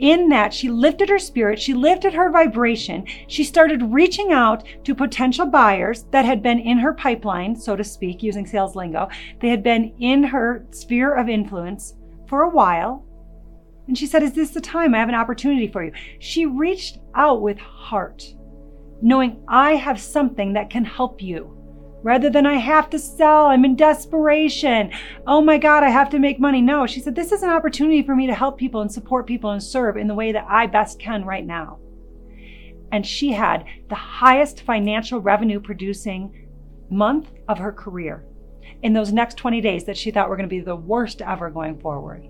In 0.00 0.28
that, 0.30 0.52
she 0.52 0.68
lifted 0.68 1.08
her 1.08 1.18
spirit, 1.18 1.60
she 1.60 1.74
lifted 1.74 2.14
her 2.14 2.30
vibration, 2.30 3.04
she 3.28 3.44
started 3.44 3.92
reaching 3.92 4.32
out 4.32 4.64
to 4.84 4.94
potential 4.94 5.46
buyers 5.46 6.04
that 6.10 6.24
had 6.24 6.42
been 6.42 6.58
in 6.58 6.78
her 6.78 6.94
pipeline, 6.94 7.54
so 7.54 7.76
to 7.76 7.84
speak, 7.84 8.22
using 8.22 8.46
sales 8.46 8.74
lingo. 8.74 9.08
They 9.40 9.48
had 9.50 9.62
been 9.62 9.94
in 9.98 10.24
her 10.24 10.66
sphere 10.70 11.14
of 11.14 11.28
influence 11.28 11.94
for 12.26 12.42
a 12.42 12.50
while. 12.50 13.04
And 13.86 13.96
she 13.96 14.06
said, 14.06 14.22
Is 14.22 14.32
this 14.32 14.50
the 14.50 14.60
time? 14.60 14.94
I 14.94 14.98
have 14.98 15.08
an 15.08 15.14
opportunity 15.14 15.68
for 15.68 15.84
you. 15.84 15.92
She 16.18 16.46
reached 16.46 16.98
out 17.14 17.42
with 17.42 17.58
heart 17.58 18.24
knowing 19.02 19.42
I 19.48 19.76
have 19.76 20.00
something 20.00 20.52
that 20.54 20.70
can 20.70 20.84
help 20.84 21.22
you. 21.22 21.56
Rather 22.02 22.30
than 22.30 22.46
I 22.46 22.54
have 22.54 22.88
to 22.90 22.98
sell, 22.98 23.46
I'm 23.46 23.64
in 23.64 23.76
desperation. 23.76 24.90
Oh 25.26 25.42
my 25.42 25.58
God, 25.58 25.82
I 25.82 25.90
have 25.90 26.08
to 26.10 26.18
make 26.18 26.40
money. 26.40 26.62
No, 26.62 26.86
she 26.86 27.00
said, 27.00 27.14
this 27.14 27.30
is 27.30 27.42
an 27.42 27.50
opportunity 27.50 28.02
for 28.02 28.16
me 28.16 28.26
to 28.26 28.34
help 28.34 28.58
people 28.58 28.80
and 28.80 28.90
support 28.90 29.26
people 29.26 29.50
and 29.50 29.62
serve 29.62 29.96
in 29.96 30.06
the 30.06 30.14
way 30.14 30.32
that 30.32 30.46
I 30.48 30.66
best 30.66 30.98
can 30.98 31.24
right 31.24 31.44
now. 31.44 31.78
And 32.92 33.06
she 33.06 33.32
had 33.32 33.64
the 33.88 33.94
highest 33.94 34.62
financial 34.62 35.20
revenue 35.20 35.60
producing 35.60 36.48
month 36.90 37.30
of 37.48 37.58
her 37.58 37.72
career 37.72 38.24
in 38.82 38.94
those 38.94 39.12
next 39.12 39.36
20 39.36 39.60
days 39.60 39.84
that 39.84 39.96
she 39.96 40.10
thought 40.10 40.28
were 40.28 40.36
going 40.36 40.48
to 40.48 40.54
be 40.54 40.60
the 40.60 40.74
worst 40.74 41.20
ever 41.22 41.50
going 41.50 41.78
forward. 41.78 42.26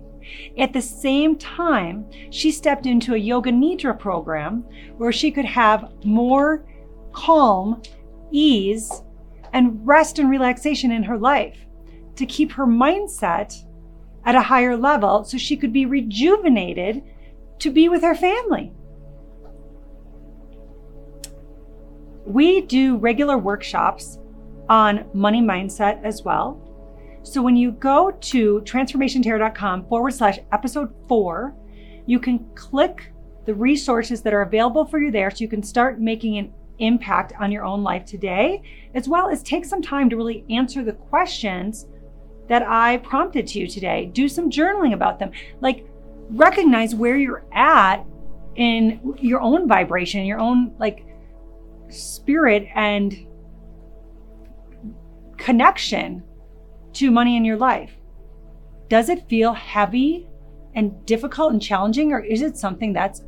At 0.57 0.73
the 0.73 0.81
same 0.81 1.37
time, 1.37 2.05
she 2.29 2.51
stepped 2.51 2.85
into 2.85 3.15
a 3.15 3.17
yoga 3.17 3.51
nidra 3.51 3.97
program 3.97 4.65
where 4.97 5.11
she 5.11 5.31
could 5.31 5.45
have 5.45 5.91
more 6.03 6.65
calm, 7.13 7.81
ease, 8.31 9.01
and 9.53 9.85
rest 9.85 10.19
and 10.19 10.29
relaxation 10.29 10.91
in 10.91 11.03
her 11.03 11.17
life 11.17 11.65
to 12.15 12.25
keep 12.25 12.51
her 12.51 12.65
mindset 12.65 13.63
at 14.25 14.35
a 14.35 14.41
higher 14.41 14.77
level 14.77 15.23
so 15.23 15.37
she 15.37 15.57
could 15.57 15.73
be 15.73 15.85
rejuvenated 15.85 17.03
to 17.59 17.71
be 17.71 17.89
with 17.89 18.01
her 18.01 18.15
family. 18.15 18.71
We 22.25 22.61
do 22.61 22.97
regular 22.97 23.37
workshops 23.37 24.19
on 24.69 25.05
money 25.13 25.41
mindset 25.41 26.03
as 26.03 26.23
well. 26.23 26.59
So 27.23 27.41
when 27.41 27.55
you 27.55 27.71
go 27.71 28.11
to 28.11 28.61
transformationtara.com 28.61 29.87
forward 29.87 30.13
slash 30.13 30.39
episode 30.51 30.93
four, 31.07 31.55
you 32.05 32.19
can 32.19 32.39
click 32.55 33.11
the 33.45 33.53
resources 33.53 34.21
that 34.21 34.33
are 34.33 34.41
available 34.41 34.85
for 34.85 34.99
you 34.99 35.11
there 35.11 35.29
so 35.29 35.37
you 35.37 35.47
can 35.47 35.63
start 35.63 35.99
making 35.99 36.37
an 36.37 36.53
impact 36.81 37.33
on 37.39 37.51
your 37.51 37.63
own 37.63 37.83
life 37.83 38.05
today, 38.05 38.61
as 38.93 39.07
well 39.07 39.29
as 39.29 39.41
take 39.41 39.65
some 39.65 39.81
time 39.81 40.09
to 40.09 40.17
really 40.17 40.43
answer 40.49 40.83
the 40.83 40.93
questions 40.93 41.87
that 42.47 42.63
I 42.63 42.97
prompted 42.97 43.47
to 43.47 43.59
you 43.59 43.67
today. 43.67 44.07
Do 44.13 44.27
some 44.27 44.49
journaling 44.49 44.93
about 44.93 45.19
them. 45.19 45.31
Like 45.61 45.87
recognize 46.29 46.93
where 46.93 47.15
you're 47.17 47.45
at 47.53 48.05
in 48.55 49.15
your 49.19 49.41
own 49.41 49.67
vibration, 49.67 50.25
your 50.25 50.39
own 50.39 50.75
like 50.77 51.05
spirit 51.89 52.67
and 52.75 53.27
connection 55.37 56.23
to 56.93 57.11
money 57.11 57.37
in 57.37 57.45
your 57.45 57.57
life? 57.57 57.91
Does 58.89 59.09
it 59.09 59.27
feel 59.29 59.53
heavy 59.53 60.27
and 60.75 61.05
difficult 61.05 61.53
and 61.53 61.61
challenging, 61.61 62.11
or 62.11 62.19
is 62.19 62.41
it 62.41 62.57
something 62.57 62.93
that's 62.93 63.23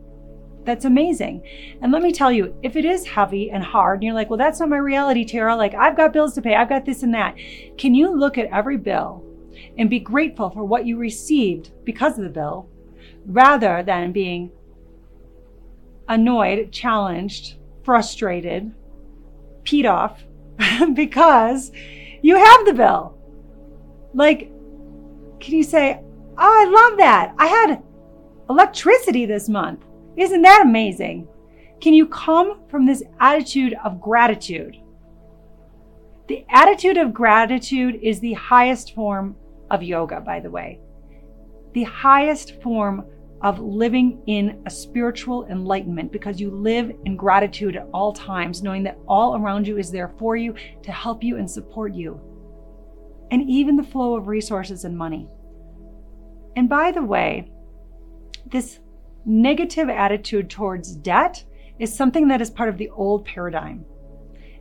that's 0.65 0.85
amazing. 0.85 1.43
And 1.81 1.91
let 1.91 2.01
me 2.01 2.11
tell 2.11 2.31
you, 2.31 2.55
if 2.63 2.75
it 2.75 2.85
is 2.85 3.05
heavy 3.05 3.51
and 3.51 3.63
hard, 3.63 3.97
and 3.97 4.03
you're 4.03 4.13
like, 4.13 4.29
well, 4.29 4.37
that's 4.37 4.59
not 4.59 4.69
my 4.69 4.77
reality, 4.77 5.25
Tara. 5.25 5.55
Like, 5.55 5.73
I've 5.73 5.97
got 5.97 6.13
bills 6.13 6.33
to 6.35 6.41
pay, 6.41 6.55
I've 6.55 6.69
got 6.69 6.85
this 6.85 7.03
and 7.03 7.13
that. 7.13 7.35
Can 7.77 7.93
you 7.93 8.15
look 8.15 8.37
at 8.37 8.51
every 8.51 8.77
bill 8.77 9.23
and 9.77 9.89
be 9.89 9.99
grateful 9.99 10.49
for 10.49 10.63
what 10.63 10.85
you 10.85 10.97
received 10.97 11.71
because 11.83 12.17
of 12.17 12.23
the 12.23 12.29
bill 12.29 12.69
rather 13.25 13.83
than 13.83 14.11
being 14.11 14.51
annoyed, 16.07 16.71
challenged, 16.71 17.57
frustrated, 17.83 18.73
peed 19.63 19.89
off 19.89 20.23
because 20.93 21.71
you 22.21 22.35
have 22.35 22.65
the 22.65 22.73
bill? 22.73 23.17
Like, 24.13 24.51
can 25.39 25.55
you 25.55 25.63
say, 25.63 25.99
Oh, 26.37 26.39
I 26.39 26.65
love 26.65 26.97
that. 26.97 27.35
I 27.37 27.45
had 27.45 27.83
electricity 28.49 29.25
this 29.25 29.47
month. 29.47 29.83
Isn't 30.17 30.41
that 30.43 30.61
amazing? 30.63 31.27
Can 31.81 31.93
you 31.93 32.07
come 32.07 32.61
from 32.69 32.85
this 32.85 33.03
attitude 33.19 33.75
of 33.83 33.99
gratitude? 33.99 34.77
The 36.27 36.45
attitude 36.49 36.97
of 36.97 37.13
gratitude 37.13 37.99
is 38.01 38.19
the 38.19 38.33
highest 38.33 38.95
form 38.95 39.35
of 39.69 39.83
yoga, 39.83 40.21
by 40.21 40.39
the 40.39 40.49
way. 40.49 40.79
The 41.73 41.83
highest 41.83 42.61
form 42.61 43.05
of 43.41 43.59
living 43.59 44.21
in 44.27 44.61
a 44.65 44.69
spiritual 44.69 45.45
enlightenment 45.47 46.11
because 46.11 46.39
you 46.39 46.49
live 46.49 46.91
in 47.03 47.17
gratitude 47.17 47.75
at 47.75 47.89
all 47.93 48.13
times, 48.13 48.63
knowing 48.63 48.83
that 48.83 48.97
all 49.05 49.35
around 49.35 49.67
you 49.67 49.77
is 49.77 49.91
there 49.91 50.13
for 50.17 50.37
you 50.37 50.55
to 50.81 50.91
help 50.91 51.23
you 51.23 51.37
and 51.37 51.49
support 51.49 51.93
you 51.93 52.21
and 53.33 53.49
even 53.49 53.75
the 53.75 53.83
flow 53.83 54.15
of 54.15 54.27
resources 54.27 54.85
and 54.85 54.95
money. 54.95 55.27
And 56.55 56.69
by 56.69 56.91
the 56.91 57.01
way, 57.01 57.51
this 58.45 58.79
negative 59.25 59.89
attitude 59.89 60.49
towards 60.49 60.95
debt 60.95 61.43
is 61.79 61.93
something 61.93 62.27
that 62.27 62.41
is 62.41 62.49
part 62.49 62.69
of 62.69 62.77
the 62.77 62.89
old 62.89 63.25
paradigm. 63.25 63.85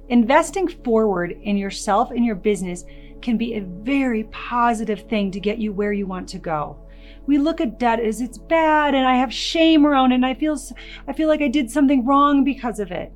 Investing 0.09 0.69
forward 0.69 1.33
in 1.43 1.57
yourself 1.57 2.11
and 2.11 2.25
your 2.25 2.35
business 2.35 2.85
can 3.21 3.37
be 3.37 3.55
a 3.55 3.63
very 3.63 4.25
positive 4.25 5.09
thing 5.09 5.31
to 5.31 5.41
get 5.41 5.59
you 5.59 5.73
where 5.73 5.93
you 5.93 6.07
want 6.07 6.29
to 6.29 6.39
go. 6.39 6.79
We 7.27 7.39
look 7.39 7.61
at 7.61 7.79
debt 7.79 8.01
as 8.01 8.21
it's 8.21 8.39
bad 8.39 8.95
and 8.95 9.07
I 9.07 9.17
have 9.17 9.33
shame 9.33 9.87
around 9.87 10.13
it 10.13 10.17
and 10.17 10.27
I 10.27 10.35
feel 10.35 10.59
I 11.07 11.13
feel 11.13 11.29
like 11.29 11.41
I 11.41 11.49
did 11.49 11.71
something 11.71 12.05
wrong 12.05 12.43
because 12.43 12.81
of 12.81 12.91
it. 12.91 13.13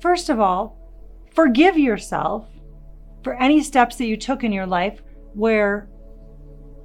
First 0.00 0.28
of 0.28 0.38
all, 0.38 0.78
forgive 1.34 1.76
yourself 1.76 2.46
for 3.24 3.34
any 3.34 3.60
steps 3.60 3.96
that 3.96 4.06
you 4.06 4.16
took 4.16 4.44
in 4.44 4.52
your 4.52 4.66
life 4.66 5.02
where 5.34 5.88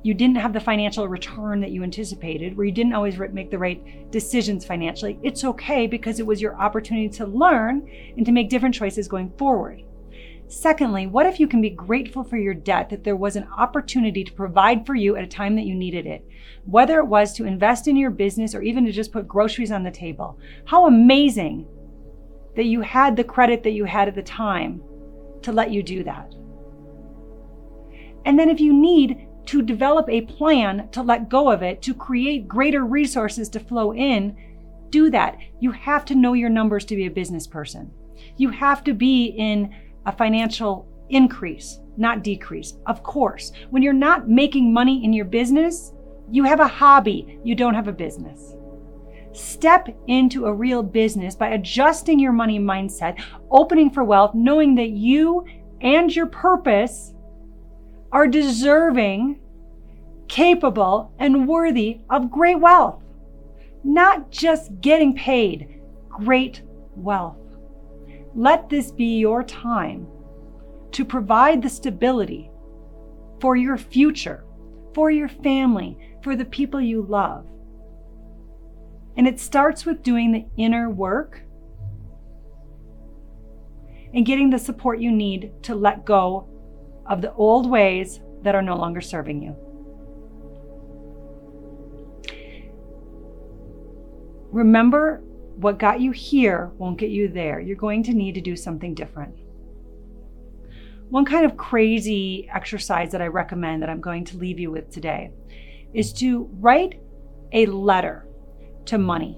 you 0.03 0.13
didn't 0.13 0.37
have 0.37 0.53
the 0.53 0.59
financial 0.59 1.07
return 1.07 1.59
that 1.61 1.71
you 1.71 1.83
anticipated, 1.83 2.57
where 2.57 2.65
you 2.65 2.71
didn't 2.71 2.93
always 2.93 3.17
make 3.17 3.51
the 3.51 3.57
right 3.57 4.11
decisions 4.11 4.65
financially, 4.65 5.19
it's 5.21 5.43
okay 5.43 5.85
because 5.85 6.19
it 6.19 6.25
was 6.25 6.41
your 6.41 6.55
opportunity 6.59 7.09
to 7.09 7.25
learn 7.25 7.87
and 8.17 8.25
to 8.25 8.31
make 8.31 8.49
different 8.49 8.73
choices 8.73 9.07
going 9.07 9.31
forward. 9.37 9.83
Secondly, 10.47 11.07
what 11.07 11.27
if 11.27 11.39
you 11.39 11.47
can 11.47 11.61
be 11.61 11.69
grateful 11.69 12.25
for 12.25 12.35
your 12.35 12.53
debt 12.53 12.89
that 12.89 13.05
there 13.05 13.15
was 13.15 13.35
an 13.37 13.47
opportunity 13.57 14.23
to 14.23 14.33
provide 14.33 14.85
for 14.85 14.95
you 14.95 15.15
at 15.15 15.23
a 15.23 15.27
time 15.27 15.55
that 15.55 15.65
you 15.65 15.75
needed 15.75 16.05
it? 16.05 16.27
Whether 16.65 16.99
it 16.99 17.05
was 17.05 17.33
to 17.33 17.45
invest 17.45 17.87
in 17.87 17.95
your 17.95 18.11
business 18.11 18.53
or 18.53 18.61
even 18.61 18.85
to 18.85 18.91
just 18.91 19.13
put 19.13 19.27
groceries 19.27 19.71
on 19.71 19.83
the 19.83 19.91
table. 19.91 20.37
How 20.65 20.87
amazing 20.87 21.65
that 22.57 22.65
you 22.65 22.81
had 22.81 23.15
the 23.15 23.23
credit 23.23 23.63
that 23.63 23.71
you 23.71 23.85
had 23.85 24.09
at 24.09 24.15
the 24.15 24.23
time 24.23 24.83
to 25.43 25.53
let 25.53 25.71
you 25.71 25.81
do 25.81 26.03
that. 26.03 26.33
And 28.25 28.37
then 28.37 28.49
if 28.49 28.59
you 28.59 28.73
need 28.73 29.27
to 29.45 29.61
develop 29.61 30.07
a 30.09 30.21
plan 30.21 30.89
to 30.91 31.01
let 31.01 31.29
go 31.29 31.51
of 31.51 31.61
it, 31.61 31.81
to 31.81 31.93
create 31.93 32.47
greater 32.47 32.85
resources 32.85 33.49
to 33.49 33.59
flow 33.59 33.93
in, 33.93 34.35
do 34.89 35.09
that. 35.09 35.37
You 35.59 35.71
have 35.71 36.05
to 36.05 36.15
know 36.15 36.33
your 36.33 36.49
numbers 36.49 36.85
to 36.85 36.95
be 36.95 37.05
a 37.05 37.11
business 37.11 37.47
person. 37.47 37.91
You 38.37 38.49
have 38.49 38.83
to 38.83 38.93
be 38.93 39.25
in 39.37 39.73
a 40.05 40.11
financial 40.11 40.87
increase, 41.09 41.79
not 41.97 42.23
decrease. 42.23 42.75
Of 42.85 43.03
course, 43.03 43.51
when 43.69 43.83
you're 43.83 43.93
not 43.93 44.29
making 44.29 44.73
money 44.73 45.03
in 45.03 45.13
your 45.13 45.25
business, 45.25 45.93
you 46.29 46.43
have 46.43 46.59
a 46.59 46.67
hobby, 46.67 47.39
you 47.43 47.55
don't 47.55 47.73
have 47.73 47.87
a 47.87 47.93
business. 47.93 48.55
Step 49.33 49.87
into 50.07 50.45
a 50.45 50.53
real 50.53 50.83
business 50.83 51.35
by 51.35 51.49
adjusting 51.49 52.19
your 52.19 52.33
money 52.33 52.59
mindset, 52.59 53.21
opening 53.49 53.89
for 53.89 54.03
wealth, 54.03 54.33
knowing 54.33 54.75
that 54.75 54.89
you 54.89 55.45
and 55.81 56.13
your 56.13 56.27
purpose 56.27 57.13
are 58.11 58.27
deserving, 58.27 59.39
capable, 60.27 61.13
and 61.19 61.47
worthy 61.47 62.01
of 62.09 62.31
great 62.31 62.59
wealth. 62.59 63.01
Not 63.83 64.31
just 64.31 64.79
getting 64.81 65.15
paid, 65.15 65.81
great 66.09 66.61
wealth. 66.95 67.37
Let 68.35 68.69
this 68.69 68.91
be 68.91 69.17
your 69.17 69.43
time 69.43 70.07
to 70.91 71.05
provide 71.05 71.61
the 71.61 71.69
stability 71.69 72.51
for 73.39 73.55
your 73.55 73.77
future, 73.77 74.45
for 74.93 75.09
your 75.09 75.29
family, 75.29 75.97
for 76.21 76.35
the 76.35 76.45
people 76.45 76.79
you 76.79 77.03
love. 77.03 77.45
And 79.17 79.27
it 79.27 79.39
starts 79.39 79.85
with 79.85 80.03
doing 80.03 80.31
the 80.31 80.45
inner 80.57 80.89
work 80.89 81.41
and 84.13 84.25
getting 84.25 84.49
the 84.49 84.59
support 84.59 84.99
you 84.99 85.11
need 85.11 85.51
to 85.63 85.75
let 85.75 86.05
go 86.05 86.47
of 87.05 87.21
the 87.21 87.33
old 87.33 87.69
ways 87.69 88.19
that 88.43 88.55
are 88.55 88.61
no 88.61 88.75
longer 88.75 89.01
serving 89.01 89.41
you. 89.41 89.55
Remember, 94.51 95.21
what 95.55 95.77
got 95.77 96.01
you 96.01 96.11
here 96.11 96.71
won't 96.77 96.97
get 96.97 97.09
you 97.09 97.27
there. 97.27 97.59
You're 97.59 97.77
going 97.77 98.03
to 98.03 98.13
need 98.13 98.35
to 98.35 98.41
do 98.41 98.55
something 98.55 98.93
different. 98.93 99.35
One 101.09 101.25
kind 101.25 101.45
of 101.45 101.57
crazy 101.57 102.49
exercise 102.53 103.11
that 103.11 103.21
I 103.21 103.27
recommend 103.27 103.81
that 103.81 103.89
I'm 103.89 104.01
going 104.01 104.25
to 104.25 104.37
leave 104.37 104.59
you 104.59 104.71
with 104.71 104.89
today 104.89 105.31
is 105.93 106.13
to 106.13 106.49
write 106.53 107.01
a 107.51 107.65
letter 107.65 108.27
to 108.85 108.97
money, 108.97 109.37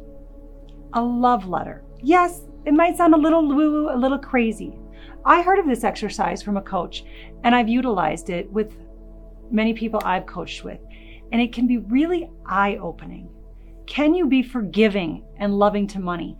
a 0.93 1.01
love 1.01 1.47
letter. 1.47 1.83
Yes, 2.01 2.41
it 2.65 2.73
might 2.73 2.95
sound 2.95 3.13
a 3.13 3.17
little 3.17 3.47
woo 3.47 3.71
woo, 3.71 3.89
a 3.93 3.97
little 3.97 4.19
crazy. 4.19 4.77
I 5.25 5.41
heard 5.41 5.59
of 5.59 5.67
this 5.67 5.83
exercise 5.83 6.41
from 6.41 6.57
a 6.57 6.61
coach 6.61 7.03
and 7.43 7.55
I've 7.55 7.69
utilized 7.69 8.29
it 8.29 8.51
with 8.51 8.75
many 9.51 9.73
people 9.73 10.01
I've 10.03 10.25
coached 10.25 10.63
with, 10.63 10.79
and 11.31 11.41
it 11.41 11.53
can 11.53 11.67
be 11.67 11.77
really 11.77 12.29
eye 12.45 12.77
opening. 12.81 13.29
Can 13.85 14.13
you 14.13 14.27
be 14.27 14.41
forgiving 14.41 15.23
and 15.37 15.57
loving 15.57 15.87
to 15.87 15.99
money? 15.99 16.37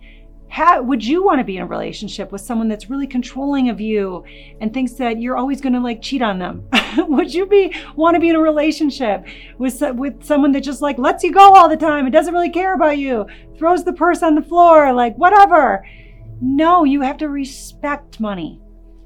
How, 0.48 0.80
would 0.82 1.04
you 1.04 1.24
want 1.24 1.40
to 1.40 1.44
be 1.44 1.56
in 1.56 1.62
a 1.62 1.66
relationship 1.66 2.30
with 2.30 2.40
someone 2.40 2.68
that's 2.68 2.88
really 2.88 3.08
controlling 3.08 3.70
of 3.70 3.80
you 3.80 4.24
and 4.60 4.72
thinks 4.72 4.92
that 4.92 5.20
you're 5.20 5.36
always 5.36 5.60
going 5.60 5.72
to 5.72 5.80
like 5.80 6.00
cheat 6.00 6.22
on 6.22 6.38
them? 6.38 6.68
would 7.08 7.34
you 7.34 7.46
be 7.46 7.74
want 7.96 8.14
to 8.14 8.20
be 8.20 8.28
in 8.28 8.36
a 8.36 8.40
relationship 8.40 9.26
with 9.58 9.82
with 9.96 10.22
someone 10.22 10.52
that 10.52 10.60
just 10.60 10.80
like 10.80 10.96
lets 10.96 11.24
you 11.24 11.32
go 11.32 11.54
all 11.54 11.68
the 11.68 11.76
time 11.76 12.06
and 12.06 12.12
doesn't 12.12 12.32
really 12.32 12.50
care 12.50 12.74
about 12.74 12.98
you, 12.98 13.26
throws 13.58 13.84
the 13.84 13.92
purse 13.92 14.22
on 14.22 14.36
the 14.36 14.42
floor, 14.42 14.92
like 14.92 15.16
whatever? 15.16 15.84
No, 16.40 16.84
you 16.84 17.00
have 17.00 17.18
to 17.18 17.28
respect 17.28 18.20
money. 18.20 18.60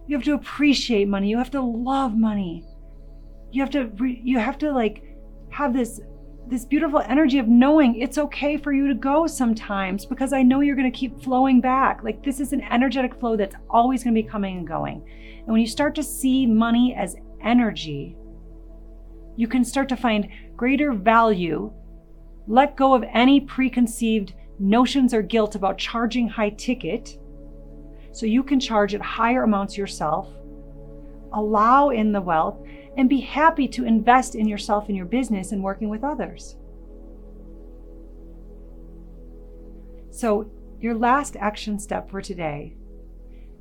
You 0.06 0.16
have 0.16 0.24
to 0.24 0.34
appreciate 0.34 1.08
money. 1.08 1.28
You 1.28 1.38
have 1.38 1.50
to 1.50 1.60
love 1.60 2.16
money. 2.16 2.64
You 3.50 3.62
have 3.62 3.70
to 3.70 3.90
you 4.04 4.38
have 4.38 4.58
to 4.58 4.72
like 4.72 5.02
have 5.50 5.72
this 5.72 6.00
this 6.48 6.64
beautiful 6.64 7.00
energy 7.00 7.38
of 7.38 7.46
knowing 7.46 8.00
it's 8.00 8.16
okay 8.16 8.56
for 8.56 8.72
you 8.72 8.88
to 8.88 8.94
go 8.94 9.26
sometimes 9.26 10.06
because 10.06 10.32
I 10.32 10.42
know 10.42 10.60
you're 10.60 10.76
going 10.76 10.90
to 10.90 10.98
keep 10.98 11.22
flowing 11.22 11.60
back. 11.60 12.02
Like 12.02 12.24
this 12.24 12.40
is 12.40 12.52
an 12.54 12.62
energetic 12.62 13.20
flow 13.20 13.36
that's 13.36 13.54
always 13.68 14.02
going 14.02 14.14
to 14.14 14.22
be 14.22 14.28
coming 14.28 14.58
and 14.58 14.66
going. 14.66 15.04
And 15.38 15.48
when 15.48 15.60
you 15.60 15.66
start 15.66 15.94
to 15.96 16.02
see 16.02 16.46
money 16.46 16.94
as 16.94 17.16
energy, 17.42 18.16
you 19.36 19.46
can 19.46 19.64
start 19.64 19.88
to 19.90 19.96
find 19.96 20.28
greater 20.56 20.92
value, 20.92 21.70
let 22.46 22.76
go 22.76 22.94
of 22.94 23.04
any 23.12 23.40
preconceived 23.40 24.32
notions 24.58 25.14
or 25.14 25.22
guilt 25.22 25.54
about 25.54 25.78
charging 25.78 26.28
high 26.28 26.50
ticket 26.50 27.18
so 28.12 28.26
you 28.26 28.42
can 28.42 28.58
charge 28.58 28.94
at 28.94 29.00
higher 29.00 29.44
amounts 29.44 29.76
yourself, 29.76 30.28
allow 31.32 31.90
in 31.90 32.12
the 32.12 32.20
wealth, 32.20 32.58
and 32.96 33.08
be 33.08 33.20
happy 33.20 33.68
to 33.68 33.84
invest 33.84 34.34
in 34.34 34.48
yourself 34.48 34.88
and 34.88 34.96
your 34.96 35.06
business 35.06 35.52
and 35.52 35.62
working 35.62 35.88
with 35.88 36.02
others. 36.02 36.56
So, 40.10 40.50
your 40.80 40.94
last 40.94 41.36
action 41.36 41.78
step 41.78 42.10
for 42.10 42.20
today 42.20 42.74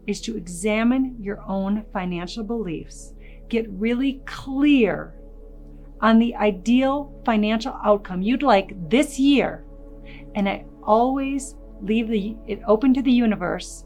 is 0.08 0.22
to 0.22 0.38
examine 0.38 1.18
your 1.20 1.44
own 1.48 1.86
financial 1.94 2.44
beliefs. 2.44 3.14
Get 3.50 3.70
really 3.70 4.22
clear 4.26 5.14
on 6.02 6.20
the 6.20 6.36
ideal 6.36 7.22
financial 7.26 7.78
outcome 7.84 8.22
you'd 8.22 8.44
like 8.44 8.90
this 8.90 9.20
year. 9.20 9.66
And 10.36 10.48
I 10.48 10.66
always 10.88 11.56
leave 11.82 12.08
the, 12.08 12.36
it 12.48 12.62
open 12.66 12.94
to 12.96 13.02
the 13.02 13.12
universe 13.12 13.86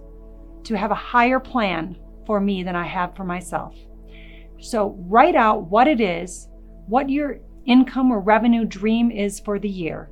to 0.63 0.77
have 0.77 0.91
a 0.91 0.95
higher 0.95 1.39
plan 1.39 1.97
for 2.25 2.39
me 2.39 2.63
than 2.63 2.75
I 2.75 2.85
have 2.85 3.15
for 3.15 3.25
myself. 3.25 3.75
So 4.59 4.95
write 5.07 5.35
out 5.35 5.69
what 5.69 5.87
it 5.87 5.99
is, 5.99 6.47
what 6.87 7.09
your 7.09 7.39
income 7.65 8.11
or 8.11 8.19
revenue 8.19 8.65
dream 8.65 9.11
is 9.11 9.39
for 9.39 9.59
the 9.59 9.69
year, 9.69 10.09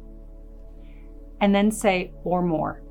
and 1.40 1.54
then 1.54 1.72
say, 1.72 2.12
or 2.24 2.42
more. 2.42 2.82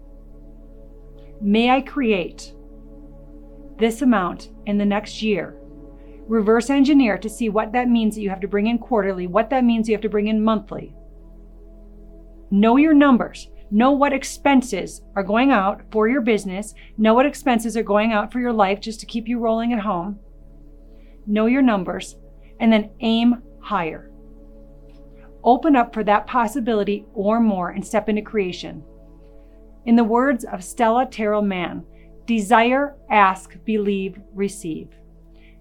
May 1.41 1.71
I 1.71 1.81
create 1.81 2.55
this 3.79 4.03
amount 4.03 4.51
in 4.67 4.79
the 4.79 4.85
next 4.85 5.23
year? 5.23 5.57
Reverse 6.27 6.71
engineer 6.71 7.17
to 7.19 7.29
see 7.29 7.49
what 7.49 7.73
that 7.73 7.89
means 7.89 8.15
that 8.15 8.23
you 8.23 8.31
have 8.31 8.41
to 8.41 8.49
bring 8.49 8.67
in 8.67 8.79
quarterly, 8.79 9.27
what 9.27 9.51
that 9.51 9.65
means 9.65 9.89
you 9.89 9.95
have 9.95 10.03
to 10.03 10.09
bring 10.09 10.29
in 10.29 10.43
monthly. 10.43 10.95
Know 12.51 12.77
your 12.77 12.95
numbers. 12.95 13.49
Know 13.71 13.93
what 13.93 14.13
expenses 14.13 15.03
are 15.15 15.23
going 15.23 15.51
out 15.51 15.83
for 15.91 16.09
your 16.09 16.21
business. 16.23 16.75
Know 16.97 17.15
what 17.15 17.27
expenses 17.27 17.77
are 17.77 17.83
going 17.83 18.13
out 18.13 18.33
for 18.33 18.41
your 18.41 18.53
life 18.53 18.81
just 18.81 19.01
to 19.01 19.07
keep 19.07 19.29
you 19.29 19.39
rolling 19.39 19.73
at 19.73 19.81
home 19.81 20.19
know 21.29 21.47
your 21.47 21.63
numbers, 21.63 22.17
and 22.59 22.73
then 22.73 22.91
aim 23.01 23.43
higher. 23.61 24.11
Open 25.45 25.77
up 25.77 25.95
for 25.95 26.03
that 26.05 26.27
possibility 26.27 27.05
or 27.15 27.39
more 27.39 27.71
and 27.71 27.87
step 27.87 28.09
into 28.09 28.23
creation. 28.23 28.83
In 29.85 29.95
the 29.95 30.05
words 30.05 30.45
of 30.45 30.65
Stella 30.65 31.07
Terrill 31.07 31.47
Mann, 31.47 31.85
desire, 32.27 32.97
ask, 33.11 33.57
believe, 33.65 34.19
receive. 34.35 34.89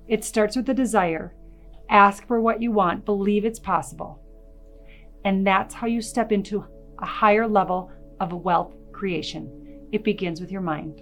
It 0.08 0.24
starts 0.24 0.56
with 0.56 0.66
the 0.66 0.74
desire. 0.74 1.36
Ask 1.90 2.26
for 2.28 2.42
what 2.42 2.62
you 2.62 2.72
want, 2.72 3.06
believe 3.06 3.46
it's 3.46 3.60
possible. 3.60 4.22
And 5.24 5.46
that's 5.46 5.76
how 5.76 5.88
you 5.88 6.02
step 6.02 6.32
into 6.32 6.66
a 7.00 7.06
higher 7.06 7.48
level 7.48 7.92
of 8.20 8.32
wealth 8.34 8.76
creation. 8.92 9.88
It 9.92 10.04
begins 10.04 10.42
with 10.42 10.52
your 10.52 10.62
mind. 10.62 11.02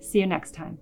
See 0.00 0.20
you 0.20 0.26
next 0.26 0.54
time. 0.54 0.78